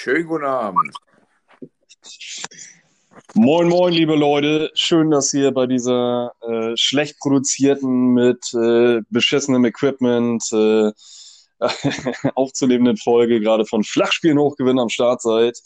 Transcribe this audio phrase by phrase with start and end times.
[0.00, 0.94] Schönen guten Abend.
[3.34, 4.70] Moin, moin, liebe Leute.
[4.74, 10.92] Schön, dass ihr bei dieser äh, schlecht produzierten, mit äh, beschissenem Equipment äh,
[12.36, 15.58] aufzunehmenden Folge gerade von Flachspielen hochgewinnen am Start seid.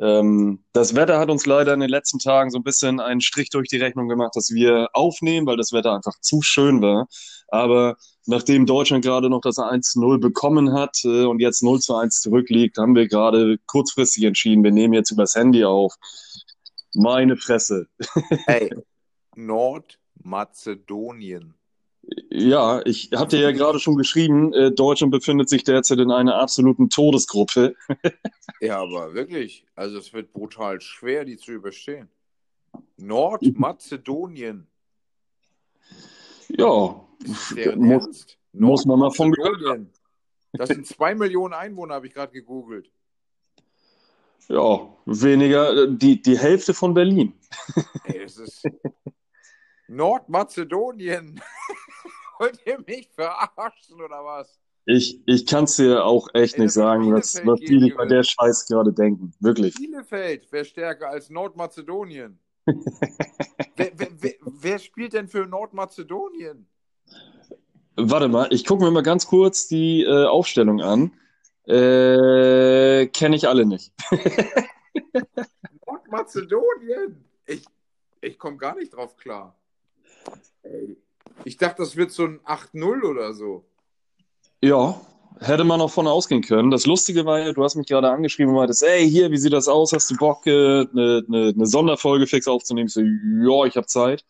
[0.00, 3.50] Ähm, das Wetter hat uns leider in den letzten Tagen so ein bisschen einen Strich
[3.50, 7.06] durch die Rechnung gemacht, dass wir aufnehmen, weil das Wetter einfach zu schön war.
[7.48, 12.20] Aber nachdem Deutschland gerade noch das 1-0 bekommen hat äh, und jetzt 0 zu 1
[12.20, 15.94] zurückliegt, haben wir gerade kurzfristig entschieden, wir nehmen jetzt übers Handy auf.
[16.94, 17.86] Meine Fresse.
[18.46, 18.74] Hey,
[19.36, 21.54] Nordmazedonien.
[22.30, 26.88] Ja, ich hatte ja gerade schon geschrieben, äh, Deutschland befindet sich derzeit in einer absoluten
[26.90, 27.74] Todesgruppe.
[28.60, 32.08] Ja, aber wirklich, also es wird brutal schwer, die zu überstehen.
[32.96, 34.66] Nordmazedonien.
[36.48, 39.92] Ja, Ist deren muss, muss man mal von gehört Nordmazedonien.
[40.52, 42.90] Das sind zwei Millionen Einwohner, habe ich gerade gegoogelt.
[44.48, 47.34] ja, weniger, äh, die, die Hälfte von Berlin.
[48.04, 48.62] Ey, das ist
[49.88, 51.40] Nordmazedonien.
[52.44, 54.60] Wollt ihr mich verarschen oder was?
[54.84, 58.04] Ich, ich kann es dir auch echt Ey, nicht sagen, was, was die gegen bei
[58.04, 59.32] der Scheiß gerade denken.
[59.40, 59.74] Wirklich.
[59.76, 62.38] Bielefeld wäre stärker als Nordmazedonien.
[62.66, 66.66] wer, wer, wer, wer spielt denn für Nordmazedonien?
[67.96, 71.12] Warte mal, ich gucke mir mal ganz kurz die äh, Aufstellung an.
[71.66, 73.90] Äh, Kenne ich alle nicht.
[75.86, 77.24] Nordmazedonien?
[77.46, 77.64] Ich,
[78.20, 79.58] ich komme gar nicht drauf klar.
[80.62, 80.98] Ey,
[81.44, 83.64] ich dachte, das wird so ein 8-0 oder so.
[84.62, 85.00] Ja,
[85.40, 86.70] hätte man auch von ausgehen können.
[86.70, 89.52] Das Lustige war ja, du hast mich gerade angeschrieben und meintest, ey, hier, wie sieht
[89.52, 89.92] das aus?
[89.92, 92.86] Hast du Bock, eine äh, ne, ne Sonderfolge fix aufzunehmen?
[92.86, 94.24] Ich so, ja, ich habe Zeit.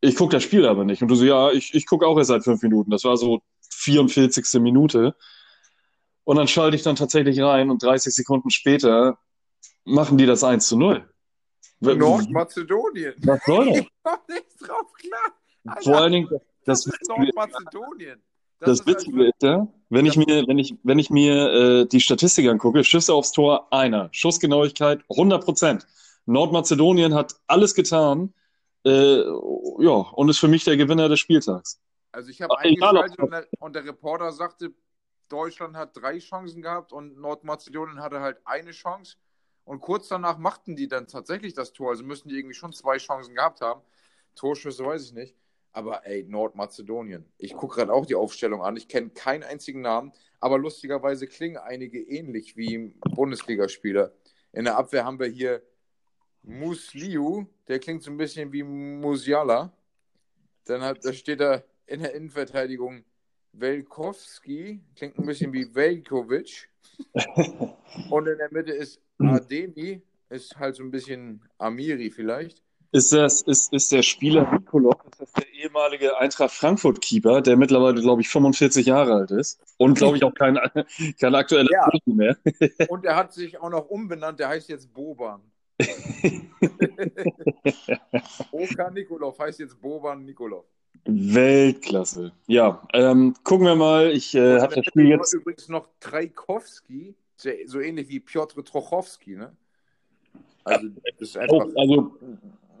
[0.00, 1.02] Ich gucke das Spiel aber nicht.
[1.02, 2.90] Und du so, ja, ich, ich gucke auch erst seit fünf Minuten.
[2.90, 3.40] Das war so
[3.70, 4.60] 44.
[4.60, 5.14] Minute.
[6.24, 9.18] Und dann schalte ich dann tatsächlich rein und 30 Sekunden später
[9.84, 11.08] machen die das 1 zu 0.
[11.80, 13.14] W- Nordmazedonien.
[13.24, 13.78] Was soll das?
[13.84, 15.39] Ich komme nicht drauf klar.
[15.66, 18.22] Alter, Vor allen Dingen, das, das, ist Witzige, Nordmazedonien.
[18.60, 21.86] das ist halt Witzige ist ja, wenn ich mir, wenn ich, wenn ich mir äh,
[21.86, 25.86] die Statistik angucke, Schüsse aufs Tor einer, Schussgenauigkeit 100 Prozent.
[26.26, 28.32] Nordmazedonien hat alles getan,
[28.84, 29.22] äh,
[29.78, 31.80] ja, und ist für mich der Gewinner des Spieltags.
[32.12, 34.72] Also ich habe eingeschaltet und der, und der Reporter sagte,
[35.28, 39.16] Deutschland hat drei Chancen gehabt und Nordmazedonien hatte halt eine Chance.
[39.64, 41.90] Und kurz danach machten die dann tatsächlich das Tor.
[41.90, 43.82] Also müssen die irgendwie schon zwei Chancen gehabt haben.
[44.34, 45.36] Torschüsse weiß ich nicht.
[45.72, 47.24] Aber ey, Nordmazedonien.
[47.38, 48.76] Ich gucke gerade auch die Aufstellung an.
[48.76, 50.12] Ich kenne keinen einzigen Namen.
[50.40, 54.12] Aber lustigerweise klingen einige ähnlich wie Bundesligaspieler.
[54.52, 55.62] In der Abwehr haben wir hier
[56.42, 57.46] Musliu.
[57.68, 59.72] Der klingt so ein bisschen wie Musiala.
[60.64, 63.04] Dann hat, da steht da in der Innenverteidigung
[63.52, 66.68] Velkowski, klingt ein bisschen wie Velkovic.
[68.10, 72.62] Und in der Mitte ist Ademi, ist halt so ein bisschen Amiri vielleicht.
[72.92, 78.00] Ist das, ist, ist der Spieler Nikolov, ist das der ehemalige Eintracht Frankfurt-Keeper, der mittlerweile,
[78.00, 80.56] glaube ich, 45 Jahre alt ist und, glaube ich, auch kein,
[81.20, 81.88] kein aktueller Ja.
[81.88, 82.36] Profi mehr.
[82.88, 85.40] Und er hat sich auch noch umbenannt, der heißt jetzt Boban.
[88.52, 90.64] Oka Nikolov heißt jetzt Boban Nikolov.
[91.06, 92.32] Weltklasse.
[92.46, 94.10] Ja, ähm, gucken wir mal.
[94.10, 95.32] Ich äh, Und habe das Spiel jetzt.
[95.32, 99.56] übrigens noch Trajkowski, sehr- so ähnlich wie Piotr Trochowski, ne?
[100.64, 101.56] Also, das ist einfach.
[101.56, 102.12] Auch, also,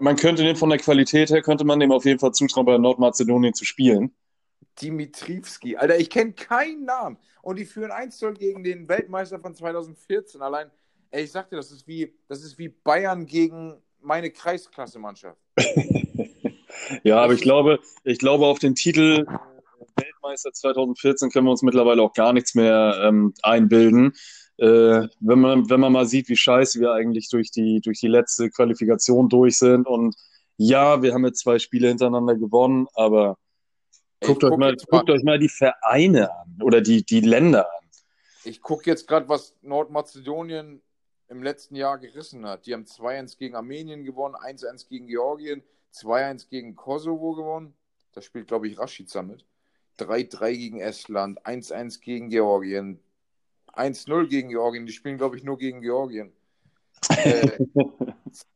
[0.00, 2.78] man könnte den von der Qualität her, könnte man dem auf jeden Fall zutrauen, bei
[2.78, 4.12] Nordmazedonien zu spielen.
[4.80, 5.76] Dimitrivski.
[5.76, 7.18] Alter, ich kenne keinen Namen.
[7.42, 10.42] Und die führen 1-0 gegen den Weltmeister von 2014.
[10.42, 10.70] Allein,
[11.10, 15.38] ey, ich sag dir, das ist wie, das ist wie Bayern gegen meine Kreisklasse-Mannschaft.
[17.02, 21.62] Ja, aber ich glaube, ich glaube, auf den Titel äh, Weltmeister 2014 können wir uns
[21.62, 24.12] mittlerweile auch gar nichts mehr ähm, einbilden.
[24.60, 28.08] Äh, wenn man, wenn man mal sieht, wie scheiße wir eigentlich durch die, durch die
[28.08, 29.86] letzte Qualifikation durch sind.
[29.86, 30.14] Und
[30.58, 33.38] ja, wir haben jetzt zwei Spiele hintereinander gewonnen, aber
[34.20, 37.20] guckt, euch guck mal, jetzt mal- guckt euch mal die Vereine an oder die, die
[37.20, 37.88] Länder an.
[38.44, 40.82] Ich gucke jetzt gerade, was Nordmazedonien
[41.28, 42.66] im letzten Jahr gerissen hat.
[42.66, 45.62] Die haben 2-1 gegen Armenien gewonnen, 1-1 gegen Georgien,
[45.94, 47.72] 2-1 gegen Kosovo gewonnen.
[48.12, 49.46] Da spielt, glaube ich, Rashica mit.
[49.98, 53.00] 3-3 gegen Estland, 1-1 gegen Georgien,
[53.74, 54.86] 1-0 gegen Georgien.
[54.86, 56.32] Die spielen, glaube ich, nur gegen Georgien.
[57.08, 57.58] Äh,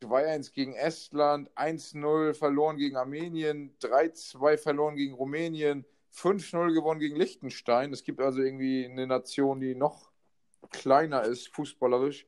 [0.02, 7.93] 2-1 gegen Estland, 1-0 verloren gegen Armenien, 3-2 verloren gegen Rumänien, 5-0 gewonnen gegen Liechtenstein.
[7.93, 10.11] Es gibt also irgendwie eine Nation, die noch
[10.70, 12.26] kleiner ist, fußballerisch,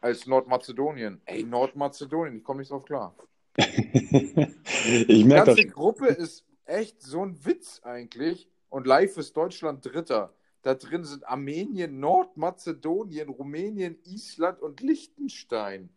[0.00, 1.20] als Nordmazedonien.
[1.24, 3.14] Ey, Nordmazedonien, ich komme nicht drauf klar.
[3.56, 5.56] ich Die merke das.
[5.56, 8.48] ganze Gruppe ist echt so ein Witz eigentlich.
[8.68, 10.32] Und live ist Deutschland Dritter.
[10.68, 15.88] Da drin sind Armenien, Nordmazedonien, Rumänien, Island und Liechtenstein.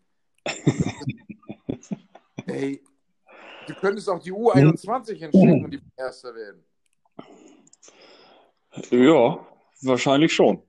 [2.46, 2.82] Ey,
[3.68, 6.64] du könntest auch die U21 hinschicken und die Erster werden.
[8.92, 9.46] Ja,
[9.82, 10.64] wahrscheinlich schon.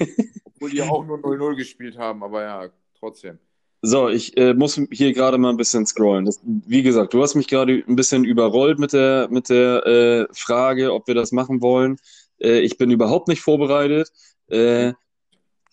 [0.44, 2.68] Obwohl die auch nur 0-0 gespielt haben, aber ja,
[3.00, 3.38] trotzdem.
[3.80, 6.26] So, ich äh, muss hier gerade mal ein bisschen scrollen.
[6.26, 10.26] Das, wie gesagt, du hast mich gerade ein bisschen überrollt mit der, mit der äh,
[10.34, 11.96] Frage, ob wir das machen wollen.
[12.40, 14.12] Äh, ich bin überhaupt nicht vorbereitet.
[14.48, 14.92] Äh,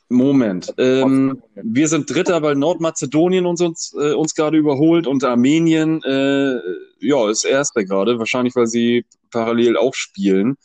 [0.10, 0.74] Moment.
[0.77, 6.60] Ähm, wir sind Dritter, weil Nordmazedonien uns, uns, äh, uns gerade überholt und Armenien äh,
[7.00, 10.57] ja, ist Erster gerade, wahrscheinlich weil sie parallel auch spielen.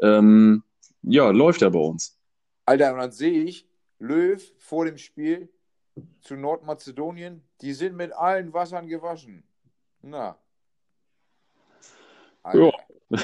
[0.00, 0.62] Ähm,
[1.02, 2.16] ja, läuft ja bei uns.
[2.64, 5.48] Alter, und dann sehe ich Löw vor dem Spiel
[6.20, 9.44] zu Nordmazedonien, die sind mit allen Wassern gewaschen.
[10.02, 10.38] Na.
[12.52, 12.70] Ja.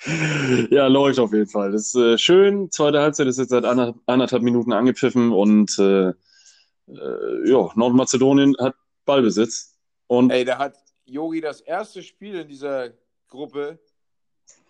[0.70, 1.72] ja, läuft auf jeden Fall.
[1.72, 2.70] Das ist äh, schön.
[2.70, 8.74] Zweite Halbzeit ist jetzt seit anderthalb Minuten angepfiffen und äh, äh, ja, Nordmazedonien hat
[9.04, 9.78] Ballbesitz.
[10.06, 12.90] Und Ey, da hat Yogi das erste Spiel in dieser
[13.28, 13.78] Gruppe,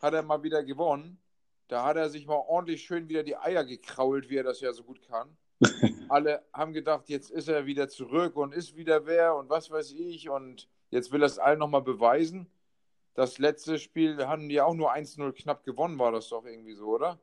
[0.02, 1.18] hat er mal wieder gewonnen.
[1.68, 4.72] Da hat er sich mal ordentlich schön wieder die Eier gekrault, wie er das ja
[4.72, 5.36] so gut kann.
[6.08, 9.92] Alle haben gedacht, jetzt ist er wieder zurück und ist wieder wer und was weiß
[9.92, 10.28] ich.
[10.28, 12.50] Und jetzt will er es allen nochmal beweisen.
[13.14, 16.86] Das letzte Spiel haben die auch nur 1-0 knapp gewonnen, war das doch irgendwie so,
[16.86, 17.18] oder?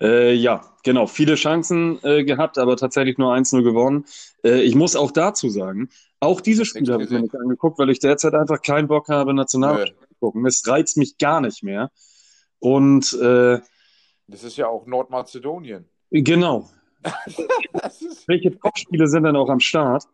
[0.00, 1.06] Äh, ja, genau.
[1.06, 4.04] Viele Chancen äh, gehabt, aber tatsächlich nur 1-0 gewonnen.
[4.44, 7.90] Äh, ich muss auch dazu sagen, auch diese Spiele habe ich mir nicht angeguckt, weil
[7.90, 10.44] ich derzeit einfach keinen Bock habe, Nationalmannschaft zu gucken.
[10.46, 11.90] Es reizt mich gar nicht mehr.
[12.58, 13.60] Und äh,
[14.26, 15.88] das ist ja auch Nordmazedonien.
[16.10, 16.68] Genau.
[18.26, 20.04] Welche Top-Spiele sind denn auch am Start?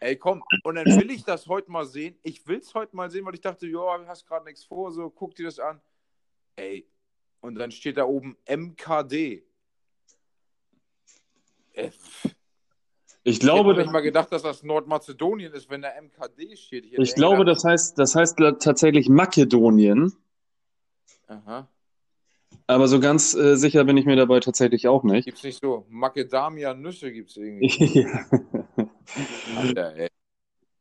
[0.00, 2.18] Ey, komm, und dann will ich das heute mal sehen.
[2.22, 4.92] Ich will es heute mal sehen, weil ich dachte, ja, du hast gerade nichts vor,
[4.92, 5.80] so guck dir das an.
[6.56, 6.86] Ey,
[7.40, 9.44] und dann steht da oben MKD.
[11.72, 11.90] Äh,
[13.22, 16.84] ich glaube, ich hätte nicht mal gedacht, dass das Nordmazedonien ist, wenn da MKD steht.
[16.84, 20.12] Ich, ich glaube, das heißt, das heißt tatsächlich Makedonien.
[21.26, 21.68] Aha.
[22.66, 25.26] Aber so ganz äh, sicher bin ich mir dabei tatsächlich auch nicht.
[25.26, 28.00] Gibt's nicht so Macadamia-Nüsse gibt's irgendwie.
[28.00, 28.26] ja.
[29.56, 30.08] Alter, ey.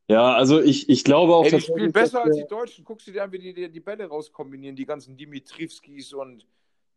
[0.07, 1.45] Ja, also ich, ich glaube auch.
[1.45, 2.85] Ey, die spielen besser als die Deutschen.
[2.85, 6.45] Guckst du dir an, wie die, die, die Bälle rauskombinieren, die ganzen Dimitrivskis und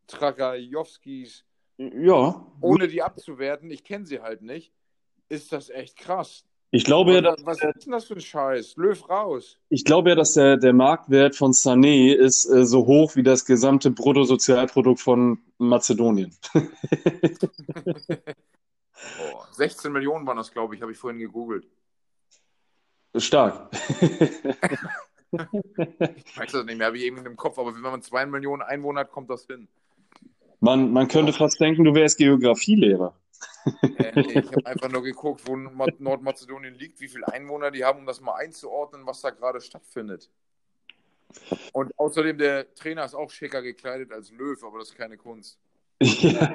[0.07, 1.45] Trakajowskis.
[1.79, 2.47] Ja.
[2.61, 4.73] Ohne die abzuwerten, ich kenne sie halt nicht,
[5.29, 6.47] ist das echt krass.
[6.77, 8.77] Ich glaube ja, dass, was ist denn das für ein Scheiß?
[8.77, 9.57] Löw raus.
[9.71, 13.47] Ich glaube ja, dass der, der Marktwert von Sané ist äh, so hoch wie das
[13.47, 16.37] gesamte Bruttosozialprodukt von Mazedonien.
[16.53, 16.61] oh,
[19.53, 21.67] 16 Millionen waren das, glaube ich, habe ich vorhin gegoogelt.
[23.17, 23.71] Stark.
[25.33, 28.61] ich weiß das nicht mehr, habe ich irgendwie im Kopf, aber wenn man 2 Millionen
[28.61, 29.67] Einwohner hat, kommt das hin.
[30.61, 33.15] Man, man könnte fast denken, du wärst Geografielehrer.
[33.83, 38.01] Äh, nee, ich habe einfach nur geguckt, wo Nordmazedonien liegt, wie viele Einwohner die haben,
[38.01, 40.31] um das mal einzuordnen, was da gerade stattfindet.
[41.73, 45.59] Und außerdem, der Trainer ist auch schicker gekleidet als Löw, aber das ist keine Kunst.
[46.03, 46.55] Ja.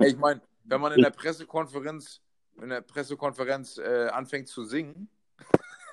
[0.00, 2.20] Ich meine, wenn man in der Pressekonferenz,
[2.62, 5.08] in der Pressekonferenz äh, anfängt zu singen,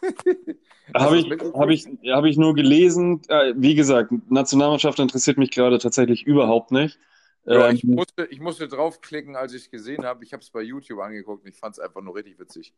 [0.95, 3.21] habe ich, hab ich, hab ich nur gelesen.
[3.27, 6.99] Äh, wie gesagt, Nationalmannschaft interessiert mich gerade tatsächlich überhaupt nicht.
[7.45, 10.23] Ja, ähm, ich, musste, ich musste draufklicken, als ich es gesehen habe.
[10.23, 12.73] Ich habe es bei YouTube angeguckt und ich fand es einfach nur richtig witzig.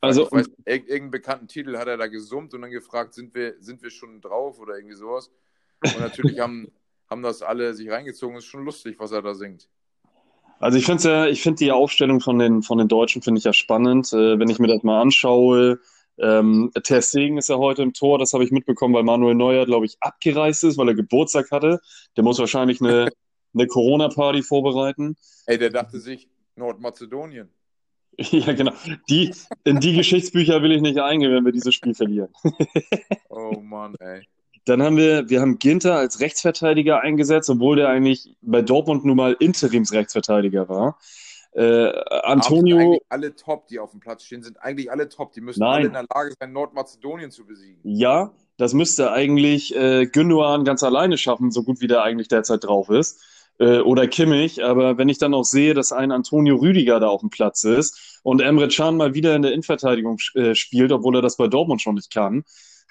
[0.00, 3.54] Also, ich weiß, irgendeinen bekannten Titel hat er da gesummt und dann gefragt, sind wir,
[3.60, 5.30] sind wir schon drauf oder irgendwie sowas.
[5.84, 6.70] Und natürlich haben,
[7.10, 8.36] haben das alle sich reingezogen.
[8.36, 9.68] Ist schon lustig, was er da singt.
[10.60, 13.44] Also ich finde ja, ich finde die Aufstellung von den, von den Deutschen finde ich
[13.44, 14.12] ja spannend.
[14.12, 15.80] Äh, wenn ich mir das mal anschaue,
[16.18, 19.66] ähm, Ter Stegen ist ja heute im Tor, das habe ich mitbekommen, weil Manuel Neuer,
[19.66, 21.80] glaube ich, abgereist ist, weil er Geburtstag hatte.
[22.16, 23.08] Der muss wahrscheinlich eine,
[23.54, 25.16] eine Corona-Party vorbereiten.
[25.46, 27.48] Ey, der dachte sich, Nordmazedonien.
[28.32, 28.72] Ja, genau.
[29.08, 32.30] Die, in die Geschichtsbücher will ich nicht eingehen, wenn wir dieses Spiel verlieren.
[33.28, 34.26] oh Mann, ey.
[34.64, 39.16] Dann haben wir, wir haben Ginter als Rechtsverteidiger eingesetzt, obwohl der eigentlich bei Dortmund nun
[39.16, 40.98] mal Interimsrechtsverteidiger war.
[41.52, 41.90] Äh,
[42.24, 43.00] Antonio.
[43.08, 45.32] alle top, die auf dem Platz stehen, sind eigentlich alle top.
[45.32, 45.74] Die müssen Nein.
[45.74, 47.80] alle in der Lage sein, Nordmazedonien zu besiegen.
[47.84, 52.64] Ja, das müsste eigentlich äh, Gündogan ganz alleine schaffen, so gut wie der eigentlich derzeit
[52.64, 53.22] drauf ist.
[53.58, 57.20] Äh, oder Kimmich, aber wenn ich dann auch sehe, dass ein Antonio Rüdiger da auf
[57.20, 61.22] dem Platz ist und Emre Can mal wieder in der Innenverteidigung äh, spielt, obwohl er
[61.22, 62.44] das bei Dortmund schon nicht kann,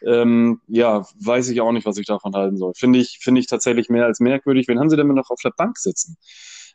[0.06, 2.74] ähm, ja, weiß ich auch nicht, was ich davon halten soll.
[2.76, 4.68] Finde ich, finde ich tatsächlich mehr als merkwürdig.
[4.68, 6.18] Wen haben sie denn noch auf der Bank sitzen?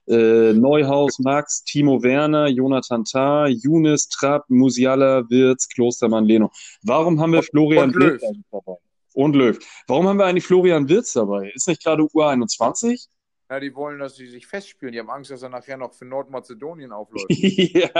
[0.09, 6.51] Äh, Neuhaus, Max, Timo Werner, Jonathan Tah, Younes, Trapp, Musiala, Wirz, Klostermann, Leno.
[6.83, 8.77] Warum haben wir Florian und Wirtz dabei?
[9.15, 9.59] Und Löw.
[9.87, 11.53] Warum haben wir eigentlich Florian Wirz dabei?
[11.55, 13.09] Ist nicht gerade U21?
[13.53, 14.95] Ja, die wollen, dass sie sich festspielen.
[14.95, 17.27] Die haben Angst, dass er nachher noch für Nordmazedonien aufläuft.
[17.29, 17.91] ja,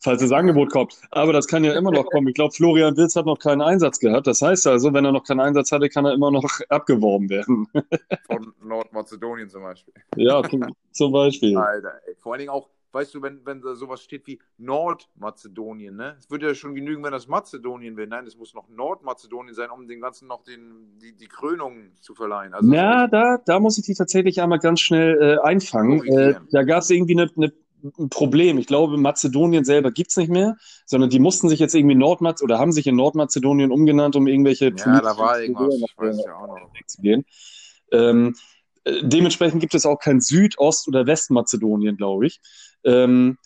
[0.00, 1.00] falls das Angebot kommt.
[1.12, 2.26] Aber das kann ja immer noch kommen.
[2.26, 4.26] Ich glaube, Florian Wilz hat noch keinen Einsatz gehabt.
[4.26, 7.68] Das heißt also, wenn er noch keinen Einsatz hatte, kann er immer noch abgeworben werden.
[8.26, 9.94] Von Nordmazedonien zum Beispiel.
[10.16, 10.42] Ja,
[10.90, 11.56] zum Beispiel.
[11.56, 12.16] Alter, ey.
[12.16, 16.16] vor allen Dingen auch, weißt du, wenn, wenn da sowas steht wie Nordmazedonien, ne?
[16.18, 18.08] Es würde ja schon genügen, wenn das Mazedonien wäre.
[18.08, 22.14] Nein, es muss noch Nordmazedonien sein, um den ganzen noch den, die, die Krönung zu
[22.14, 22.54] verleihen.
[22.54, 26.04] Also, Ja, da, da muss ich dich tatsächlich einmal ganz schnell äh, einfangen.
[26.06, 27.52] Äh, da gab es irgendwie eine, eine,
[27.98, 28.58] ein Problem.
[28.58, 30.56] Ich glaube, Mazedonien selber gibt's nicht mehr,
[30.86, 34.72] sondern die mussten sich jetzt irgendwie Nordmaz oder haben sich in Nordmazedonien umgenannt, um irgendwelche
[34.76, 35.74] ja, da war irgendwas.
[35.74, 36.70] Ich weiß ja auch noch.
[36.86, 37.24] zu gehen.
[37.90, 38.34] Ähm,
[38.84, 42.40] äh, dementsprechend gibt es auch kein Süd-, Ost- oder Westmazedonien, glaube ich.
[42.84, 43.38] Ähm,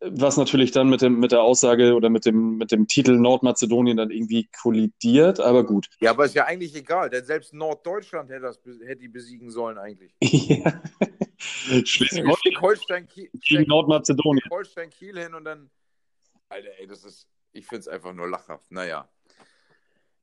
[0.00, 3.96] was natürlich dann mit dem, mit der Aussage oder mit dem, mit dem Titel Nordmazedonien
[3.96, 5.88] dann irgendwie kollidiert, aber gut.
[6.00, 9.78] Ja, aber ist ja eigentlich egal, denn selbst Norddeutschland hätte, das, hätte die besiegen sollen
[9.78, 10.14] eigentlich.
[10.46, 10.80] Ja.
[11.84, 14.48] Schleswig-Holstein gegen Nordmazedonien.
[14.50, 15.70] Holstein Kiel hin und dann.
[16.48, 17.28] Alter, ey, das ist.
[17.52, 18.70] Ich finde es einfach nur lachhaft.
[18.70, 19.08] Naja.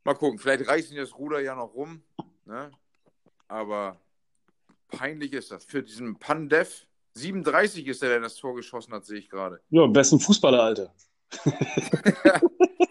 [0.04, 2.04] Mal gucken, vielleicht reißen das Ruder ja noch rum.
[2.46, 2.72] Ne?
[3.48, 4.00] Aber
[4.88, 5.66] peinlich ist das.
[5.66, 6.88] Für diesen Pandev.
[7.16, 9.60] 37 ist der, der das Tor geschossen hat, sehe ich gerade.
[9.70, 10.94] Ja, besten Fußballer, Alter.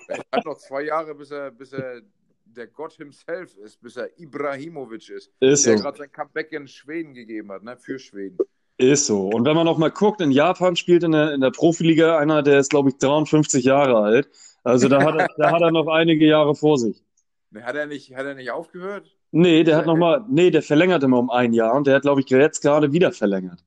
[0.09, 2.03] Er hat noch zwei Jahre, bis er, bis er
[2.45, 5.31] der Gott himself ist, bis er Ibrahimovic ist.
[5.41, 5.85] Ist der so.
[5.85, 7.77] gerade sein Comeback in Schweden gegeben hat, ne?
[7.79, 8.37] Für Schweden.
[8.77, 9.29] Ist so.
[9.29, 12.43] Und wenn man noch mal guckt, in Japan spielt in der, in der Profiliga einer,
[12.43, 14.29] der ist, glaube ich, 53 Jahre alt.
[14.65, 17.03] Also da hat er, da hat er noch einige Jahre vor sich.
[17.51, 19.11] Ne, Hat er nicht, hat er nicht aufgehört?
[19.31, 22.03] Nee, der hat noch mal, nee, der verlängert immer um ein Jahr und der hat,
[22.03, 23.65] glaube ich, jetzt gerade wieder verlängert.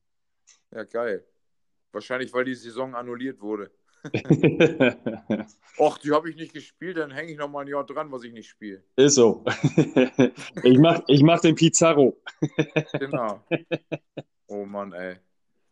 [0.75, 1.23] Ja, geil.
[1.93, 3.71] Wahrscheinlich, weil die Saison annulliert wurde.
[5.79, 8.23] Och, die habe ich nicht gespielt, dann hänge ich noch mal ein Jahr dran, was
[8.23, 8.83] ich nicht spiele.
[8.97, 9.43] Ist so.
[10.63, 12.21] Ich mach, ich mach den Pizarro.
[12.99, 13.41] Genau.
[14.47, 15.15] Oh Mann, ey.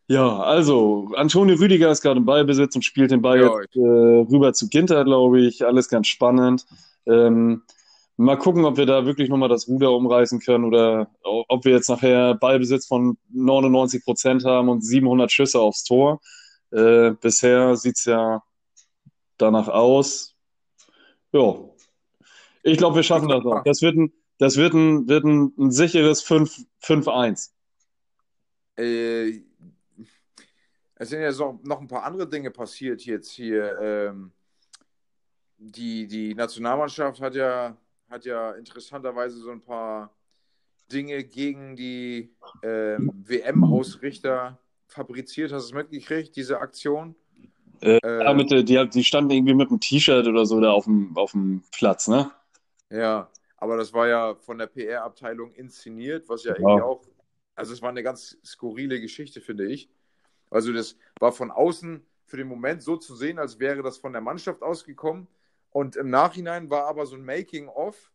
[0.08, 3.80] Ja, also, Antonio Rüdiger ist gerade im Ballbesitz und spielt den Ball Ja, jetzt äh,
[3.80, 5.64] rüber zu Ginter, glaube ich.
[5.64, 6.66] Alles ganz spannend.
[7.06, 7.62] Ähm,
[8.18, 11.90] mal gucken, ob wir da wirklich nochmal das Ruder umreißen können oder ob wir jetzt
[11.90, 16.22] nachher Ballbesitz von 99 Prozent haben und 700 Schüsse aufs Tor.
[16.72, 18.44] Äh, bisher sieht's ja
[19.38, 20.36] danach aus.
[21.32, 21.56] Ja,
[22.64, 23.64] ich glaube, wir schaffen das noch.
[23.64, 27.52] Das wird ein, das wird ein, wird ein, ein sicheres 5 5-1.
[28.78, 29.42] Äh,
[30.96, 33.78] es sind ja so, noch ein paar andere Dinge passiert jetzt hier.
[33.80, 34.32] Ähm,
[35.58, 37.78] die, die Nationalmannschaft hat ja,
[38.14, 40.16] hat ja interessanterweise so ein paar
[40.92, 45.52] Dinge gegen die ähm, WM-Ausrichter fabriziert.
[45.52, 47.16] Hast du es mitgekriegt, diese Aktion?
[47.82, 50.86] Äh, Äh, ja, mit, die, die standen irgendwie mit einem T-Shirt oder so da auf
[50.86, 52.32] dem, auf dem Platz, ne?
[52.90, 56.60] Ja, aber das war ja von der PR-Abteilung inszeniert, was ja Ja.
[56.60, 57.02] irgendwie auch,
[57.56, 59.90] also es war eine ganz skurrile Geschichte, finde ich.
[60.50, 64.14] Also das war von außen für den Moment so zu sehen, als wäre das von
[64.14, 65.28] der Mannschaft ausgekommen.
[65.74, 68.12] Und im Nachhinein war aber so ein Making-of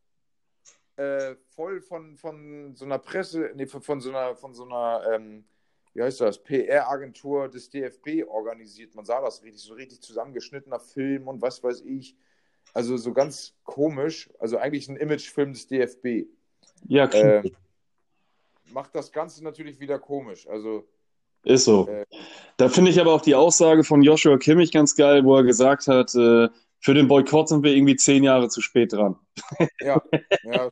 [0.96, 5.02] äh, voll von, von so einer Presse, nee, von, von so einer, von so einer,
[5.12, 5.44] ähm,
[5.92, 8.94] wie heißt das, PR-Agentur des DFB organisiert.
[8.94, 12.16] Man sah das richtig, so richtig zusammengeschnittener Film und was weiß ich.
[12.74, 14.30] Also so ganz komisch.
[14.38, 16.26] Also eigentlich ein Imagefilm des DFB.
[16.86, 17.44] Ja, klar.
[17.44, 17.56] Ähm,
[18.72, 20.46] macht das Ganze natürlich wieder komisch.
[20.48, 20.86] Also,
[21.42, 21.88] Ist so.
[21.88, 22.04] äh,
[22.56, 25.88] Da finde ich aber auch die Aussage von Joshua Kimmich ganz geil, wo er gesagt
[25.88, 26.48] hat, äh,
[26.80, 29.16] für den Boykott sind wir irgendwie zehn Jahre zu spät dran.
[29.80, 30.00] ja,
[30.44, 30.70] ja,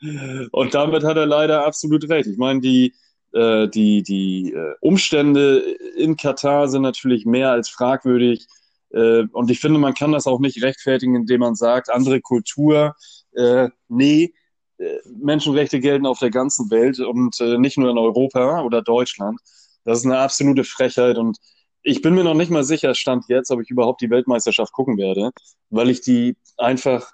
[0.52, 2.26] Und damit hat er leider absolut recht.
[2.26, 2.94] Ich meine, die,
[3.32, 5.58] äh, die, die äh, Umstände
[5.96, 8.46] in Katar sind natürlich mehr als fragwürdig.
[8.90, 12.94] Äh, und ich finde, man kann das auch nicht rechtfertigen, indem man sagt, andere Kultur,
[13.32, 14.34] äh, nee,
[14.78, 19.38] äh, Menschenrechte gelten auf der ganzen Welt und äh, nicht nur in Europa oder Deutschland.
[19.84, 21.38] Das ist eine absolute Frechheit und
[21.82, 24.96] ich bin mir noch nicht mal sicher, Stand jetzt, ob ich überhaupt die Weltmeisterschaft gucken
[24.98, 25.30] werde,
[25.70, 27.12] weil ich die einfach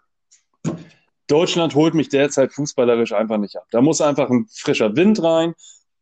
[1.26, 3.66] Deutschland holt mich derzeit fußballerisch einfach nicht ab.
[3.70, 5.54] Da muss einfach ein frischer Wind rein.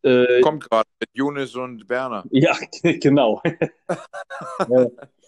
[0.02, 2.24] Äh, kommt gerade mit Younes und Berner.
[2.30, 3.42] ja, genau.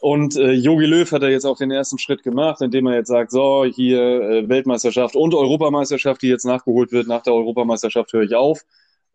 [0.01, 3.09] Und äh, Jogi Löw hat ja jetzt auch den ersten Schritt gemacht, indem er jetzt
[3.09, 7.09] sagt, so, hier äh, Weltmeisterschaft und Europameisterschaft, die jetzt nachgeholt wird.
[7.09, 8.61] Nach der Europameisterschaft höre ich auf.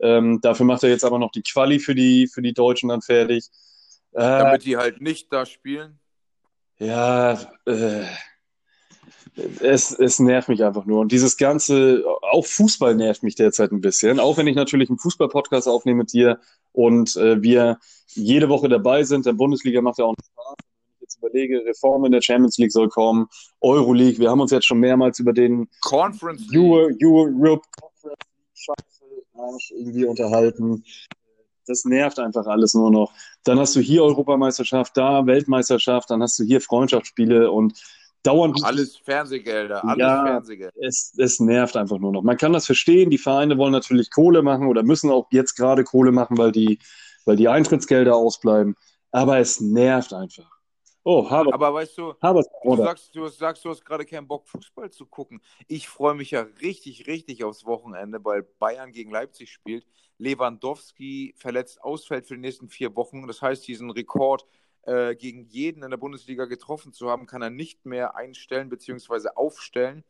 [0.01, 3.01] Ähm, dafür macht er jetzt aber noch die Quali für die, für die Deutschen dann
[3.01, 3.45] fertig.
[4.13, 5.99] Äh, Damit die halt nicht da spielen.
[6.79, 8.05] Ja, äh,
[9.59, 10.99] es, es nervt mich einfach nur.
[10.99, 14.19] Und dieses ganze, auch Fußball nervt mich derzeit ein bisschen.
[14.19, 16.39] Auch wenn ich natürlich einen Fußball-Podcast aufnehme mit dir
[16.71, 17.79] und äh, wir
[18.09, 19.25] jede Woche dabei sind.
[19.25, 20.55] Der Bundesliga macht ja auch Spaß.
[20.57, 23.27] Wenn ich jetzt überlege, Reform in der Champions League soll kommen,
[23.61, 24.19] Euroleague.
[24.19, 26.61] Wir haben uns jetzt schon mehrmals über den Conference League.
[26.61, 29.03] Euro, Europe Conference League Scheiße
[29.35, 30.83] Arsch irgendwie unterhalten.
[31.67, 33.13] Das nervt einfach alles nur noch.
[33.43, 37.81] Dann hast du hier Europameisterschaft, da Weltmeisterschaft, dann hast du hier Freundschaftsspiele und
[38.23, 38.63] dauernd.
[38.63, 40.23] Alles Fernsehgelder, alles Ja.
[40.25, 40.73] Fernsehgelder.
[40.81, 42.23] Es, es nervt einfach nur noch.
[42.23, 45.83] Man kann das verstehen, die Vereine wollen natürlich Kohle machen oder müssen auch jetzt gerade
[45.83, 46.79] Kohle machen, weil die,
[47.25, 48.75] weil die Eintrittsgelder ausbleiben.
[49.11, 50.49] Aber es nervt einfach.
[51.05, 51.53] Oh, Harvard.
[51.53, 55.05] Aber weißt du, Harvard du sagst, du sagst, du hast gerade keinen Bock, Fußball zu
[55.05, 55.41] gucken.
[55.67, 59.85] Ich freue mich ja richtig, richtig aufs Wochenende, weil Bayern gegen Leipzig spielt.
[60.17, 63.27] Lewandowski verletzt ausfällt für die nächsten vier Wochen.
[63.27, 64.45] Das heißt, diesen Rekord
[64.83, 69.29] äh, gegen jeden in der Bundesliga getroffen zu haben, kann er nicht mehr einstellen bzw.
[69.35, 70.03] aufstellen,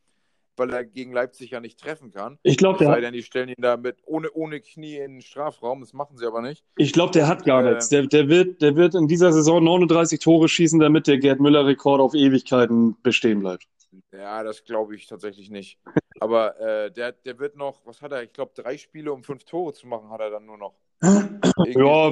[0.57, 2.38] weil er gegen Leipzig ja nicht treffen kann.
[2.43, 5.13] Ich glaube, der, sei hat- denn, die stellen ihn da mit ohne, ohne Knie in
[5.13, 5.81] den Strafraum.
[5.81, 6.63] Das machen sie aber nicht.
[6.77, 7.89] ich glaub, der hat gar Äh, nichts.
[7.89, 12.00] Der, der, wird, der wird in dieser Saison 39 Tore schießen, damit der Gerd Müller-Rekord
[12.01, 13.65] auf Ewigkeiten bestehen bleibt.
[14.12, 15.77] Ja, das glaube ich tatsächlich nicht.
[16.19, 18.24] Aber äh, der, der wird noch, was hat er?
[18.24, 20.74] Ich glaube, drei Spiele, um fünf Tore zu machen, hat er dann nur noch.
[21.03, 22.12] Irgendwie- Ja,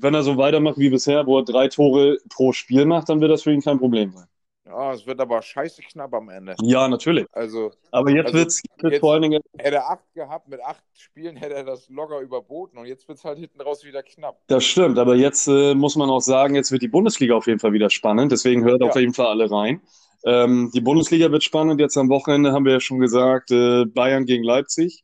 [0.00, 3.30] wenn er so weitermacht wie bisher, wo er drei Tore pro Spiel macht, dann wird
[3.30, 4.26] das für ihn kein Problem sein.
[4.70, 6.54] Ja, es wird aber scheiße knapp am Ende.
[6.62, 7.26] Ja, natürlich.
[7.32, 10.60] Also, Aber jetzt Also, wird's jetzt jetzt- vor allen Dingen, hätte er acht gehabt, mit
[10.62, 14.02] acht Spielen hätte er das locker überboten und jetzt wird es halt hinten raus wieder
[14.02, 14.38] knapp.
[14.46, 17.58] das stimmt, aber jetzt äh, muss man auch sagen, jetzt wird die Bundesliga auf jeden
[17.58, 18.88] Fall wieder spannend, deswegen hört Ja.
[18.88, 19.82] auf jeden Fall alle rein.
[20.24, 24.24] Ähm, die Bundesliga wird spannend, jetzt am Wochenende haben wir ja schon gesagt, äh, Bayern
[24.26, 25.02] gegen Leipzig.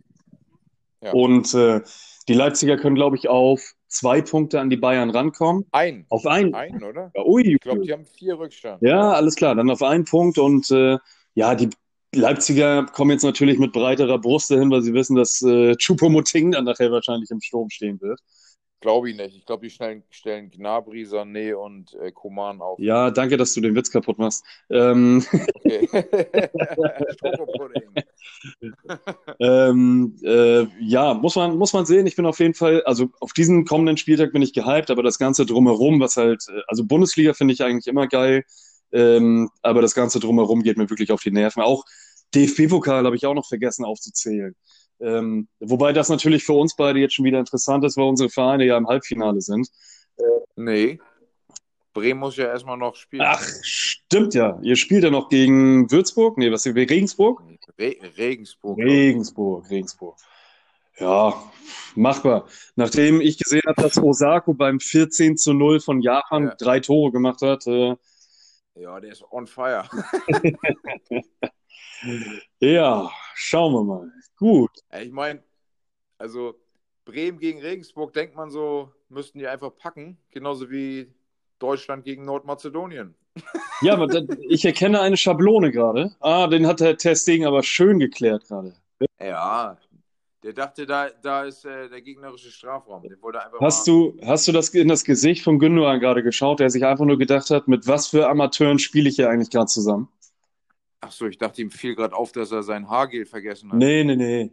[1.02, 1.12] Ja.
[1.12, 1.80] Und äh,
[2.28, 5.64] die Leipziger können, glaube ich, auf zwei Punkte an die Bayern rankommen.
[5.73, 6.07] Ein.
[6.09, 6.55] Auf einen.
[6.55, 7.11] Ein, oder?
[7.14, 8.83] Ja, ui, Ich glaube, die haben vier Rückstand.
[8.83, 10.99] Ja, alles klar, dann auf einen Punkt und äh,
[11.35, 11.71] ja, die
[12.14, 16.64] Leipziger kommen jetzt natürlich mit breiterer Brust dahin, weil sie wissen, dass äh, Choupo-Moting dann
[16.64, 18.21] nachher wahrscheinlich im Sturm stehen wird.
[18.80, 19.37] Glaube ich nicht.
[19.37, 22.78] Ich glaube, die stellen, stellen Gnabry, Sané und äh, Koman auf.
[22.78, 24.45] Ja, danke, dass du den Witz kaputt machst.
[24.71, 25.25] Ähm,
[25.64, 25.88] Okay.
[29.38, 32.06] Ähm, äh, ja, muss man, muss man sehen.
[32.06, 35.18] Ich bin auf jeden Fall, also auf diesen kommenden Spieltag bin ich gehypt, aber das
[35.18, 38.45] Ganze drumherum, was halt, äh, also Bundesliga finde ich eigentlich immer geil,
[38.92, 41.62] ähm, aber das Ganze drumherum geht mir wirklich auf die Nerven.
[41.62, 41.85] Auch
[42.35, 44.55] DFB-Pokal habe ich auch noch vergessen aufzuzählen.
[45.00, 48.64] Ähm, wobei das natürlich für uns beide jetzt schon wieder interessant ist, weil unsere Vereine
[48.64, 49.68] ja im Halbfinale sind.
[50.56, 50.98] Nee.
[51.92, 53.22] Bremen muss ja erstmal noch spielen.
[53.26, 54.59] Ach, stimmt ja.
[54.62, 56.37] Ihr spielt ja noch gegen Würzburg?
[56.38, 57.42] Nee, was ist Regensburg?
[57.78, 58.78] Re Regensburg.
[58.78, 60.16] Regensburg, Regensburg.
[60.98, 61.35] Ja,
[61.94, 62.46] machbar.
[62.74, 66.54] Nachdem ich gesehen habe, dass Osako beim 14 zu 0 von Japan Ja.
[66.54, 67.96] drei Tore gemacht hat, äh,
[68.74, 69.85] Ja, der ist on fire.
[72.61, 74.12] ja, schauen wir mal.
[74.37, 74.70] Gut.
[75.01, 75.42] Ich meine,
[76.18, 76.55] also
[77.05, 80.18] Bremen gegen Regensburg, denkt man so, müssten die einfach packen.
[80.31, 81.12] Genauso wie
[81.59, 83.14] Deutschland gegen Nordmazedonien.
[83.83, 86.16] Ja, aber da, ich erkenne eine Schablone gerade.
[86.20, 88.75] Ah, den hat der Testing aber schön geklärt gerade.
[89.20, 89.77] Ja,
[90.42, 93.03] der dachte, da, da ist äh, der gegnerische Strafraum.
[93.03, 93.92] Den wollte einfach Hast mal.
[93.92, 97.18] du, hast du das in das Gesicht von Gündogan gerade geschaut, der sich einfach nur
[97.18, 100.09] gedacht hat, mit was für Amateuren spiele ich hier eigentlich gerade zusammen?
[101.00, 103.78] Achso, ich dachte, ihm fiel gerade auf, dass er sein Haargel vergessen hat.
[103.78, 104.50] Nee, nee, nee.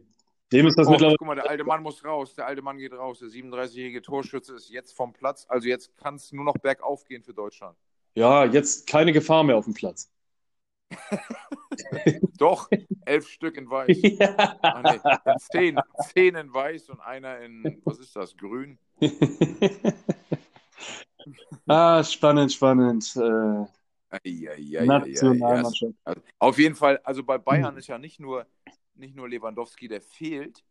[0.51, 1.17] Dem ist das Oh, mittlerweile.
[1.17, 2.35] guck mal, der alte Mann muss raus.
[2.35, 3.19] Der alte Mann geht raus.
[3.19, 5.45] Der 37-jährige Torschütze ist jetzt vom Platz.
[5.49, 7.75] Also jetzt kann es nur noch bergauf gehen für Deutschland.
[8.15, 10.11] Ja, jetzt keine Gefahr mehr auf dem Platz.
[12.37, 12.69] Doch,
[13.05, 13.97] elf Stück in weiß.
[14.03, 14.57] Ja.
[14.61, 14.99] Ach nee,
[15.51, 15.79] zehn,
[16.13, 18.77] zehn in weiß und einer in, was ist das, grün?
[21.67, 23.15] Ah, spannend, spannend.
[23.15, 23.65] Äh.
[24.23, 25.93] Nationalmannschaft.
[26.03, 28.45] Also, auf jeden Fall, also bei Bayern ist ja nicht nur,
[28.95, 30.63] nicht nur Lewandowski, der fehlt.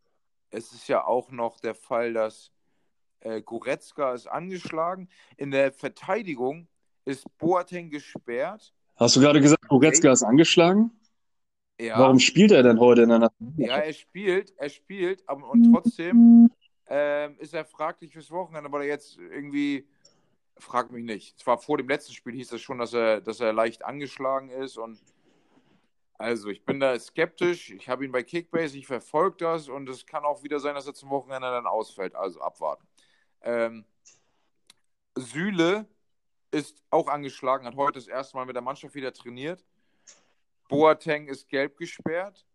[0.50, 2.52] Es ist ja auch noch der Fall, dass
[3.20, 5.09] äh, Goretzka ist angeschlagen.
[5.37, 6.68] In der Verteidigung
[7.05, 8.72] ist Boateng gesperrt.
[8.96, 10.90] Hast du gerade gesagt, Goretzka ist angeschlagen?
[11.81, 13.87] Ja, Warum spielt er denn heute in der ja Nationalmannschaft?
[13.87, 16.50] er spielt, er spielt, aber und trotzdem
[16.87, 19.88] ähm, ist er fraglich fürs Wochenende, weil er jetzt irgendwie,
[20.62, 21.38] frag mich nicht.
[21.38, 24.77] Zwar vor dem letzten Spiel hieß es schon, dass er, dass er leicht angeschlagen ist
[24.77, 25.01] und
[26.18, 27.70] also ich bin da skeptisch.
[27.70, 30.87] Ich habe ihn bei Kickbase, ich verfolge das und es kann auch wieder sein, dass
[30.87, 32.14] er zum Wochenende dann ausfällt.
[32.14, 32.87] Also abwarten.
[33.42, 33.85] Ähm,
[35.16, 35.87] Süle
[36.53, 39.64] ist auch angeschlagen, hat heute das erste Mal mit der Mannschaft wieder trainiert.
[40.68, 42.46] Boateng ist gelb gesperrt.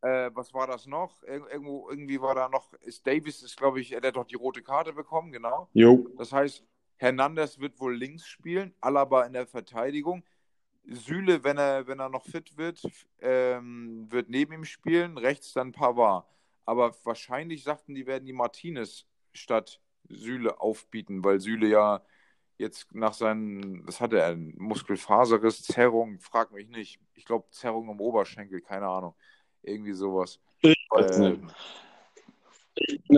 [0.00, 1.22] Äh, was war das noch?
[1.24, 4.36] Ir irgendwo, irgendwie war da noch, ist Davis ist, glaube ich, der hat doch die
[4.36, 5.68] rote Karte bekommen, genau.
[5.72, 6.06] Jo.
[6.16, 6.64] Das heißt,
[6.96, 10.24] Hernandez wird wohl links spielen, Alaba in der Verteidigung.
[10.84, 12.80] Süle, wenn er, wenn er noch fit wird,
[13.20, 16.26] ähm, wird neben ihm spielen, rechts dann Pavard.
[16.64, 22.02] Aber wahrscheinlich sagten die, werden die Martinez statt Süle aufbieten, weil Süle ja
[22.56, 27.00] jetzt nach seinen, was hatte er, Muskelfaserriss, Zerrung, frag mich nicht.
[27.14, 29.14] Ich glaube Zerrung im Oberschenkel, keine Ahnung.
[29.62, 30.38] Irgendwie sowas.
[30.60, 31.40] Ich weiß nicht.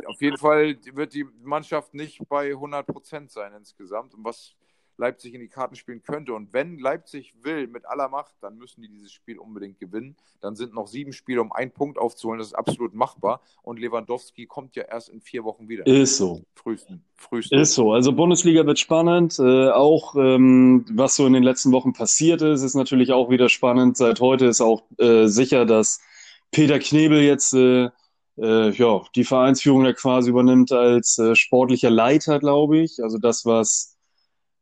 [0.06, 4.14] auf jeden Fall wird die Mannschaft nicht bei 100 Prozent sein insgesamt.
[4.14, 4.54] Und was
[5.00, 6.34] Leipzig in die Karten spielen könnte.
[6.34, 10.14] Und wenn Leipzig will mit aller Macht, dann müssen die dieses Spiel unbedingt gewinnen.
[10.40, 12.38] Dann sind noch sieben Spiele, um einen Punkt aufzuholen.
[12.38, 13.40] Das ist absolut machbar.
[13.62, 15.86] Und Lewandowski kommt ja erst in vier Wochen wieder.
[15.86, 16.42] Ist so.
[16.54, 17.02] Frühesten.
[17.16, 17.58] Frühesten.
[17.58, 17.92] Ist so.
[17.92, 19.38] Also Bundesliga wird spannend.
[19.38, 23.48] Äh, auch ähm, was so in den letzten Wochen passiert ist, ist natürlich auch wieder
[23.48, 23.96] spannend.
[23.96, 26.02] Seit heute ist auch äh, sicher, dass
[26.50, 27.90] Peter Knebel jetzt äh,
[28.38, 33.02] äh, ja, die Vereinsführung da quasi übernimmt als äh, sportlicher Leiter, glaube ich.
[33.02, 33.98] Also das, was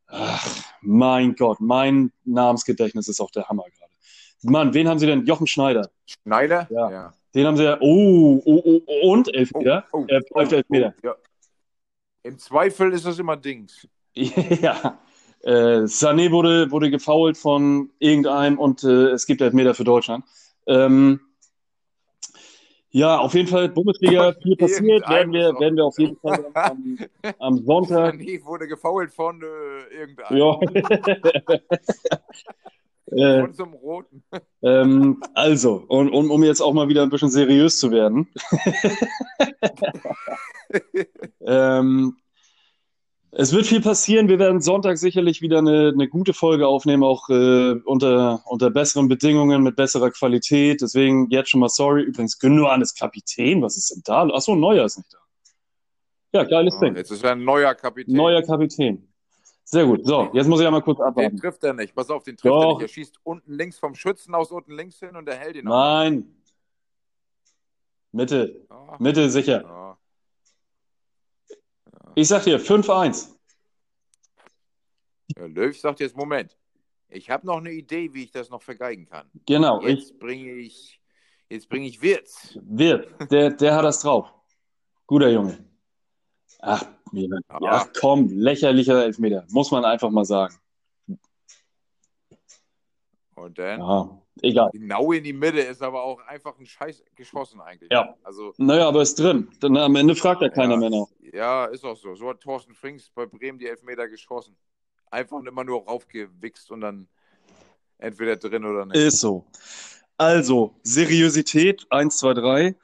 [0.08, 3.92] Ach, mein Gott, mein Namensgedächtnis ist auch der Hammer gerade.
[4.42, 5.26] Mann, wen haben Sie denn?
[5.26, 5.90] Jochen Schneider.
[6.06, 6.66] Schneider?
[6.70, 6.90] Ja.
[6.90, 7.14] ja.
[7.34, 7.76] Den haben Sie ja.
[7.80, 9.84] Oh, oh, oh und Elfmeter.
[9.92, 10.94] Oh, oh, er pfeift oh, Elfmeter.
[11.02, 11.14] ja.
[12.22, 13.86] Im Zweifel ist das immer Dings.
[14.14, 14.98] ja.
[15.42, 20.24] Äh, Sané wurde, wurde gefoult von irgendeinem und äh, es gibt Elfmeter für Deutschland.
[20.66, 21.20] Ähm,
[22.90, 26.98] ja, auf jeden Fall Bundesliga viel passiert, werden wir, werden wir auf jeden Fall am,
[27.38, 28.16] am Sonntag.
[28.16, 29.46] Nee, wurde gefault von äh,
[29.94, 30.38] irgendeinem.
[30.38, 30.58] Ja.
[33.10, 34.22] Äh, von zum Roten.
[34.60, 38.28] Ähm, also, und, und, um jetzt auch mal wieder ein bisschen seriös zu werden.
[41.40, 42.18] ähm,
[43.30, 44.28] es wird viel passieren.
[44.28, 49.08] Wir werden Sonntag sicherlich wieder eine, eine gute Folge aufnehmen, auch äh, unter, unter besseren
[49.08, 50.80] Bedingungen, mit besserer Qualität.
[50.80, 52.02] Deswegen jetzt schon mal sorry.
[52.02, 53.62] Übrigens, Gündogan ist Kapitän.
[53.62, 54.22] Was ist denn da?
[54.28, 55.18] Achso, Neuer ist nicht da.
[56.32, 56.96] Ja, geiles oh, Ding.
[56.96, 58.14] Jetzt ist er ein neuer Kapitän.
[58.14, 59.08] Neuer Kapitän.
[59.64, 60.06] Sehr gut.
[60.06, 61.36] So, jetzt muss ich einmal kurz abwarten.
[61.36, 61.94] Den trifft er nicht.
[61.94, 62.62] Pass auf, den trifft Doch.
[62.62, 62.82] er nicht.
[62.82, 66.34] Er schießt unten links vom Schützen aus unten links hin und er hält ihn Nein.
[68.12, 68.66] Mitte.
[68.70, 68.96] Oh.
[68.98, 69.64] Mitte sicher.
[69.66, 70.07] Oh.
[72.14, 73.34] Ich sag dir 5-1.
[75.36, 76.56] Ja, Löw sagt jetzt, Moment,
[77.08, 79.30] ich habe noch eine Idee, wie ich das noch vergeigen kann.
[79.46, 79.80] Genau.
[79.82, 81.00] Jetzt bringe ich,
[81.48, 82.58] jetzt bringe ich Wirtz.
[82.62, 84.32] Wirtz, der, der hat das drauf.
[85.06, 85.64] Guter Junge.
[86.60, 89.46] Ach, ja komm, lächerlicher Elfmeter.
[89.50, 90.56] Muss man einfach mal sagen.
[93.34, 93.80] Und dann?
[93.80, 94.70] Ja, egal.
[94.72, 97.90] Genau in die Mitte ist aber auch einfach ein Scheiß geschossen eigentlich.
[97.92, 98.14] Ja.
[98.22, 99.48] Also, naja, aber ist drin.
[99.60, 101.08] Dann am Ende fragt ja keiner mehr noch.
[101.32, 102.14] Ja, ist auch so.
[102.14, 104.56] So hat Thorsten Frings bei Bremen die Elfmeter geschossen.
[105.10, 107.08] Einfach immer nur raufgewichst und dann
[107.98, 108.96] entweder drin oder nicht.
[108.96, 109.46] Ist so.
[110.20, 112.76] Also, Seriosität, 1, 2, 3.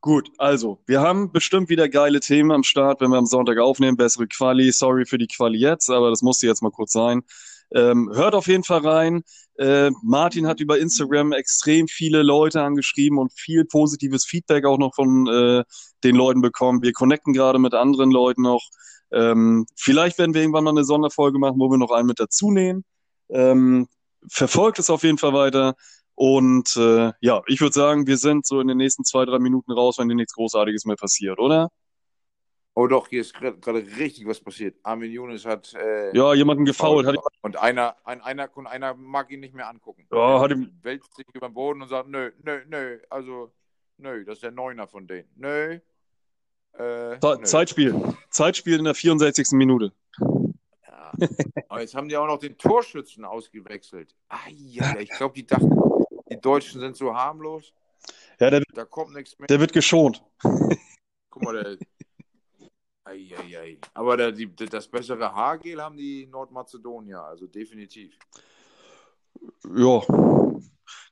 [0.00, 3.96] Gut, also, wir haben bestimmt wieder geile Themen am Start, wenn wir am Sonntag aufnehmen.
[3.96, 7.24] Bessere Quali, sorry für die Quali jetzt, aber das musste jetzt mal kurz sein.
[7.72, 9.22] Ähm, hört auf jeden Fall rein.
[9.56, 14.94] Äh, Martin hat über Instagram extrem viele Leute angeschrieben und viel positives Feedback auch noch
[14.94, 15.64] von äh,
[16.02, 16.82] den Leuten bekommen.
[16.82, 18.62] Wir connecten gerade mit anderen Leuten noch.
[19.12, 22.50] Ähm, vielleicht werden wir irgendwann mal eine Sonderfolge machen, wo wir noch einen mit dazu
[22.50, 22.84] nehmen.
[23.28, 23.86] Ähm,
[24.28, 25.74] verfolgt es auf jeden Fall weiter.
[26.16, 29.72] Und äh, ja, ich würde sagen, wir sind so in den nächsten zwei, drei Minuten
[29.72, 31.70] raus, wenn dir nichts Großartiges mehr passiert, oder?
[32.76, 34.76] Oh doch, hier ist gerade richtig was passiert.
[34.82, 35.72] Armin Younes hat.
[35.74, 37.06] Äh, ja, jemanden gefault.
[37.06, 40.08] Hat und einer, ein, einer, und einer mag ihn nicht mehr angucken.
[40.12, 40.76] Ja, hat ihm.
[40.82, 42.98] Wälzt sich über den Boden und sagt: Nö, nö, nö.
[43.10, 43.52] Also,
[43.98, 45.28] nö, das ist der Neuner von denen.
[45.36, 45.78] Nö.
[46.76, 47.42] Äh, nö.
[47.44, 47.94] Zeitspiel.
[48.30, 49.52] Zeitspiel in der 64.
[49.52, 49.92] Minute.
[50.88, 51.12] Ja.
[51.68, 54.16] Aber jetzt haben die auch noch den Torschützen ausgewechselt.
[54.28, 55.70] Ah, ja, ich glaube, die dachten,
[56.28, 57.72] die Deutschen sind so harmlos.
[58.40, 59.46] Ja, der, da kommt nichts mehr.
[59.46, 60.24] Der wird geschont.
[61.30, 61.76] Guck mal, der.
[63.38, 63.78] Eieiei.
[63.94, 68.16] Aber der, die, das bessere Haargel haben die Nordmazedonier, also definitiv.
[69.76, 70.00] Ja,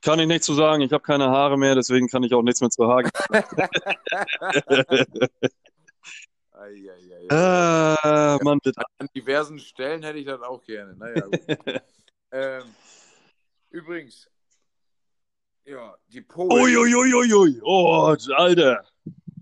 [0.02, 0.82] kann ich nichts zu sagen.
[0.82, 3.10] Ich habe keine Haare mehr, deswegen kann ich auch nichts mehr zu Haaren.
[7.30, 8.58] ah, Mann.
[8.98, 10.94] An diversen Stellen hätte ich das auch gerne.
[10.96, 11.22] Naja,
[12.32, 12.64] ähm,
[13.70, 14.28] übrigens,
[15.64, 16.50] ja, die Polen.
[16.50, 17.60] Uiuiuiui, ui, ui.
[17.62, 18.84] oh, Alter.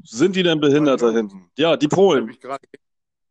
[0.05, 1.51] Sind die denn behindert da hinten?
[1.57, 2.37] Ja, die Polen.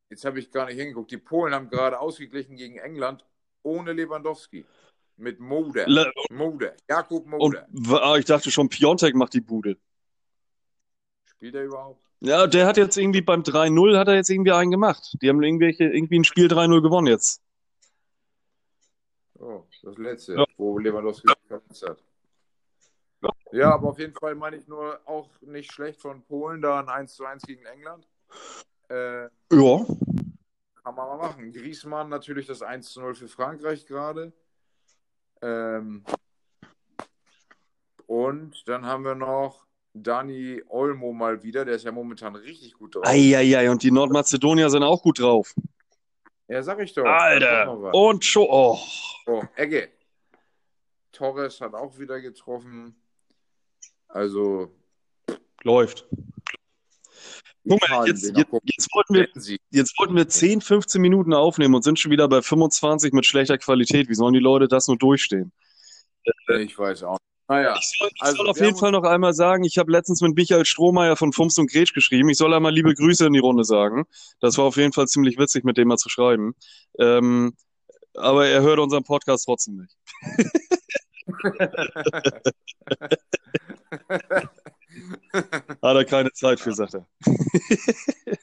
[0.09, 1.11] Jetzt habe ich gar nicht hingeguckt.
[1.11, 3.25] Die Polen haben gerade ausgeglichen gegen England
[3.63, 4.65] ohne Lewandowski.
[5.17, 5.83] Mit Mode.
[5.85, 6.75] Le Mode.
[6.87, 7.43] Jakub Mode.
[7.43, 9.77] Und, ah, ich dachte schon, Piontek macht die Bude.
[11.25, 12.01] Spielt er überhaupt?
[12.21, 15.17] Ja, der hat jetzt irgendwie beim 3-0 hat er jetzt irgendwie einen gemacht.
[15.21, 17.41] Die haben irgendwelche, irgendwie ein Spiel 3-0 gewonnen jetzt.
[19.37, 20.45] Oh, das letzte, ja.
[20.57, 22.03] wo Lewandowski verletzt hat.
[23.51, 26.89] Ja, aber auf jeden Fall meine ich nur auch nicht schlecht von Polen, da ein
[26.89, 28.07] 1 zu 1 gegen England.
[28.89, 29.85] Äh, ja.
[30.83, 31.51] Kann man mal machen.
[31.51, 34.33] Griezmann natürlich das 1 zu 0 für Frankreich gerade.
[35.41, 36.03] Ähm,
[38.05, 42.95] und dann haben wir noch Dani Olmo mal wieder, der ist ja momentan richtig gut
[42.95, 43.05] drauf.
[43.05, 45.53] Eieiei, und die Nordmazedonier sind auch gut drauf.
[46.47, 47.05] Ja, sag ich doch.
[47.05, 48.47] Alter, und schon.
[48.49, 48.79] Oh.
[49.27, 49.89] oh, Egge.
[51.11, 52.98] Torres hat auch wieder getroffen.
[54.09, 54.71] Also.
[55.63, 56.05] Läuft.
[57.67, 59.27] Guck mal, jetzt, jetzt, jetzt, wollten wir,
[59.69, 63.57] jetzt wollten wir 10, 15 Minuten aufnehmen und sind schon wieder bei 25 mit schlechter
[63.57, 64.09] Qualität.
[64.09, 65.51] Wie sollen die Leute das nur durchstehen?
[66.59, 67.17] Ich weiß auch.
[67.47, 70.21] Naja, ich soll, ich also, soll auf jeden Fall noch einmal sagen, ich habe letztens
[70.21, 72.29] mit Michael Strohmeier von Fums und Gretsch geschrieben.
[72.29, 74.05] Ich soll einmal liebe Grüße in die Runde sagen.
[74.39, 76.53] Das war auf jeden Fall ziemlich witzig, mit dem mal zu schreiben.
[76.99, 77.53] Ähm,
[78.15, 79.97] aber er hört unseren Podcast trotzdem nicht.
[85.33, 87.07] Hat er keine Zeit für, sagt er.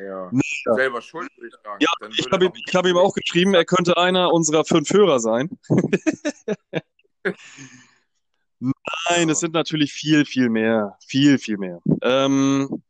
[0.00, 0.30] Ja.
[0.30, 0.74] ja.
[0.74, 1.78] Selber schuld, würde ich sagen.
[1.80, 5.50] Ja, ich habe ihm, hab ihm auch geschrieben, er könnte einer unserer fünf Hörer sein.
[8.60, 10.96] Nein, es sind natürlich viel, viel mehr.
[11.04, 11.80] Viel, viel mehr.
[12.02, 12.82] Ähm,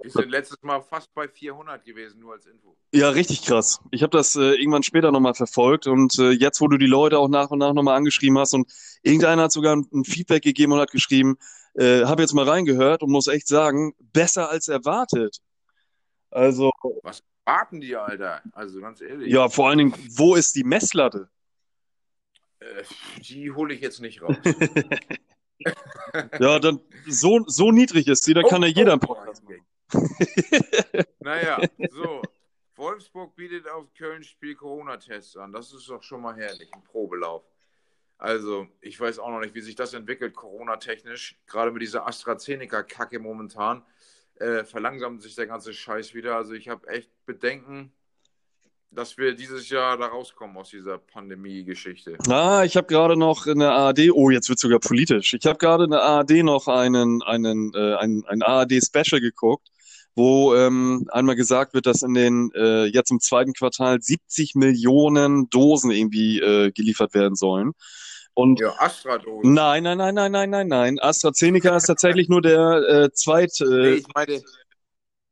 [0.00, 2.76] wir sind letztes Mal fast bei 400 gewesen, nur als Info.
[2.92, 3.80] Ja, richtig krass.
[3.90, 7.18] Ich habe das äh, irgendwann später nochmal verfolgt und äh, jetzt, wo du die Leute
[7.18, 8.70] auch nach und nach nochmal angeschrieben hast und
[9.02, 11.36] irgendeiner hat sogar ein, ein Feedback gegeben und hat geschrieben,
[11.74, 15.38] äh, habe jetzt mal reingehört und muss echt sagen, besser als erwartet.
[16.30, 16.70] Also.
[17.02, 18.42] Was warten die, Alter?
[18.52, 19.32] Also ganz ehrlich.
[19.32, 21.28] Ja, vor allen Dingen, wo ist die Messlatte?
[22.60, 22.84] Äh,
[23.20, 24.36] die hole ich jetzt nicht raus.
[26.40, 29.64] ja, dann so, so niedrig ist sie, dann oh, kann ja jeder einen Podcast machen.
[31.20, 32.22] naja, so.
[32.78, 35.52] Wolfsburg bietet auf Köln-Spiel Corona-Tests an.
[35.52, 37.42] Das ist doch schon mal herrlich, ein Probelauf.
[38.18, 41.40] Also, ich weiß auch noch nicht, wie sich das entwickelt, Corona-technisch.
[41.46, 43.84] Gerade mit dieser AstraZeneca-Kacke momentan
[44.36, 46.36] äh, verlangsamt sich der ganze Scheiß wieder.
[46.36, 47.92] Also, ich habe echt Bedenken,
[48.90, 52.16] dass wir dieses Jahr da rauskommen aus dieser Pandemie-Geschichte.
[52.28, 55.34] Ah, ich habe gerade noch in der ARD, oh, jetzt wird sogar politisch.
[55.34, 59.68] Ich habe gerade in der ARD noch einen, einen, äh, ein, ein ARD-Special geguckt
[60.18, 65.48] wo ähm, einmal gesagt wird, dass in den äh, jetzt im zweiten Quartal 70 Millionen
[65.48, 67.72] Dosen irgendwie äh, geliefert werden sollen.
[68.34, 69.54] Und ja, Astra-Dosen.
[69.54, 70.98] Nein, nein, nein, nein, nein, nein, nein.
[71.00, 73.50] AstraZeneca ist tatsächlich nur der äh, zweit.
[73.60, 74.42] Äh, nee, ich meine,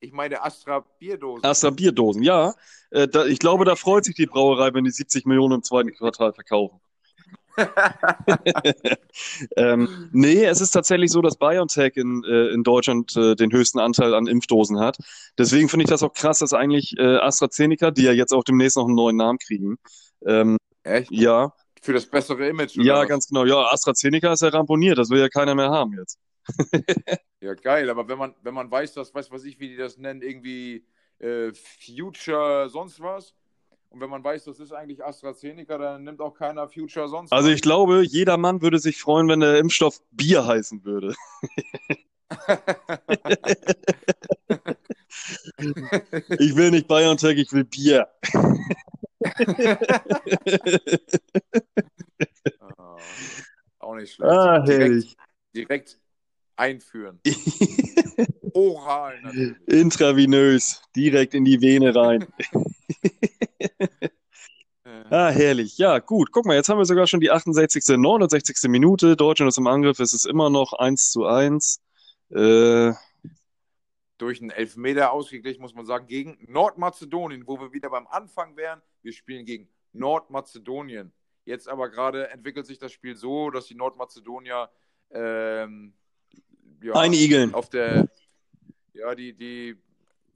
[0.00, 1.44] ich meine Astra-Bierdosen.
[1.44, 2.54] Astra-Bierdosen, ja.
[2.90, 5.92] Äh, da, ich glaube, da freut sich die Brauerei, wenn die 70 Millionen im zweiten
[5.92, 6.80] Quartal verkaufen.
[9.56, 13.78] ähm, nee, es ist tatsächlich so, dass BioNTech in, äh, in Deutschland äh, den höchsten
[13.78, 14.98] Anteil an Impfdosen hat.
[15.38, 18.76] Deswegen finde ich das auch krass, dass eigentlich äh, AstraZeneca, die ja jetzt auch demnächst
[18.76, 19.78] noch einen neuen Namen kriegen.
[20.24, 21.10] Ähm, Echt?
[21.10, 21.52] Ja.
[21.82, 22.76] Für das bessere Image.
[22.76, 23.08] ja, was?
[23.08, 23.44] ganz genau.
[23.44, 26.18] Ja, AstraZeneca ist ja ramponiert, das will ja keiner mehr haben jetzt.
[27.40, 29.98] ja, geil, aber wenn man, wenn man weiß, dass, weiß was ich, wie die das
[29.98, 30.86] nennen, irgendwie
[31.18, 33.34] äh, Future sonst was,
[33.96, 37.32] und wenn man weiß, das ist eigentlich AstraZeneca, dann nimmt auch keiner Future sonst.
[37.32, 41.14] Also ich glaube, jeder Mann würde sich freuen, wenn der Impfstoff Bier heißen würde.
[46.38, 48.06] ich will nicht BioNTech, ich will Bier.
[52.78, 52.98] oh,
[53.78, 54.30] auch nicht schlecht.
[54.30, 55.16] Ah, direkt,
[55.54, 55.98] direkt
[56.56, 57.18] einführen.
[58.52, 59.56] Oral natürlich.
[59.68, 62.26] Intravenös, direkt in die Vene rein.
[65.16, 65.78] Ah, herrlich.
[65.78, 66.30] Ja, gut.
[66.30, 68.68] Guck mal, jetzt haben wir sogar schon die 68., 69.
[68.68, 69.16] Minute.
[69.16, 69.98] Deutschland ist im Angriff.
[69.98, 71.80] Es ist immer noch 1 zu 1.
[72.28, 72.92] Äh,
[74.18, 78.82] Durch einen Elfmeter ausgeglichen, muss man sagen, gegen Nordmazedonien, wo wir wieder beim Anfang wären.
[79.00, 81.14] Wir spielen gegen Nordmazedonien.
[81.46, 84.68] Jetzt aber gerade entwickelt sich das Spiel so, dass die Nordmazedonier
[85.12, 85.94] ähm,
[86.82, 87.54] ja, Einigeln.
[87.54, 88.10] auf der
[88.92, 89.78] ja, die, die,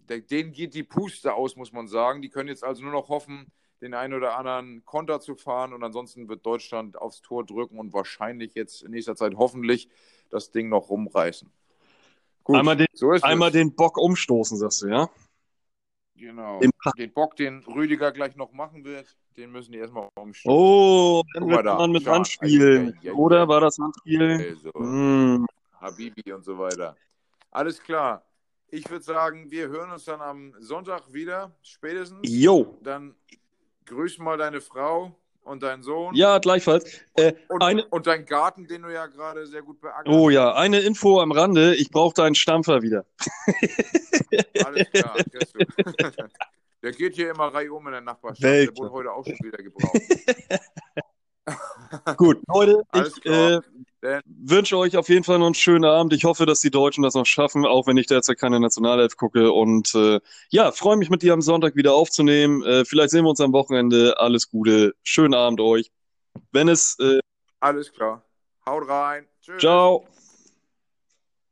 [0.09, 2.23] der, denen geht die Puste aus, muss man sagen.
[2.23, 5.83] Die können jetzt also nur noch hoffen, den einen oder anderen Konter zu fahren und
[5.83, 9.89] ansonsten wird Deutschland aufs Tor drücken und wahrscheinlich jetzt in nächster Zeit hoffentlich
[10.31, 11.51] das Ding noch rumreißen.
[12.45, 15.11] Gut, einmal den, so einmal den Bock umstoßen, sagst du, ja?
[16.17, 16.61] Genau.
[16.61, 20.55] Den, den, Bock, den Rüdiger gleich noch machen wird, den müssen die erstmal umstoßen.
[20.55, 22.89] Oh, dann wird man mit Handspielen.
[22.89, 24.49] Ja, ja, ja, Oder war das Handspiel?
[24.51, 25.47] Also, hm.
[25.81, 26.97] Habibi und so weiter.
[27.51, 28.25] Alles klar.
[28.69, 32.21] Ich würde sagen, wir hören uns dann am Sonntag wieder, spätestens.
[32.23, 32.79] Jo.
[32.83, 33.17] Dann
[33.91, 36.15] grüß mal deine Frau und deinen Sohn.
[36.15, 37.01] Ja, gleichfalls.
[37.17, 37.85] Äh, und, eine...
[37.87, 40.09] und deinen Garten, den du ja gerade sehr gut beackerst.
[40.09, 41.75] Oh ja, eine Info am Rande.
[41.75, 43.05] Ich brauche deinen Stampfer wieder.
[44.65, 45.17] Alles klar.
[46.83, 48.43] Der geht hier immer reihum in der Nachbarschaft.
[48.43, 48.71] Welt.
[48.71, 50.01] Der wurde heute auch schon wieder gebraucht.
[52.17, 53.61] Gut, Leute, ich äh,
[54.25, 56.13] wünsche euch auf jeden Fall noch einen schönen Abend.
[56.13, 59.53] Ich hoffe, dass die Deutschen das noch schaffen, auch wenn ich derzeit keine Nationalelf gucke.
[59.53, 62.63] Und äh, ja, freue mich mit dir am Sonntag wieder aufzunehmen.
[62.63, 64.19] Äh, vielleicht sehen wir uns am Wochenende.
[64.19, 64.95] Alles Gute.
[65.03, 65.91] Schönen Abend euch.
[66.53, 66.99] Wenn es.
[67.01, 67.21] Äh,
[67.61, 68.25] Alles klar.
[68.67, 69.27] Haut rein.
[69.43, 69.61] Tschüss.
[69.61, 70.07] Ciao.